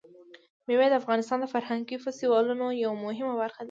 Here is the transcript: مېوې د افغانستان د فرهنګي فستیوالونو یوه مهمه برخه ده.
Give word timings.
مېوې 0.67 0.87
د 0.89 0.93
افغانستان 1.01 1.37
د 1.41 1.45
فرهنګي 1.53 1.97
فستیوالونو 2.03 2.65
یوه 2.83 2.95
مهمه 3.05 3.33
برخه 3.41 3.57
ده. 3.59 3.59